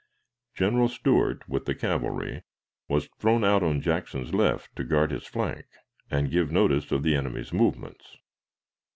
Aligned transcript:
General 0.55 0.87
Stuart, 0.87 1.47
with 1.47 1.65
the 1.65 1.75
cavalry, 1.75 2.41
was 2.87 3.07
thrown 3.19 3.43
out 3.43 3.61
on 3.61 3.81
Jackson's 3.81 4.33
left 4.33 4.75
to 4.75 4.83
guard 4.83 5.11
his 5.11 5.27
flank 5.27 5.67
and 6.09 6.31
give 6.31 6.51
notice 6.51 6.91
of 6.91 7.03
the 7.03 7.15
enemy's 7.15 7.53
movements. 7.53 8.17